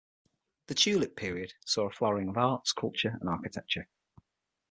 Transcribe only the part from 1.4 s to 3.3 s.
saw a flowering of arts, culture and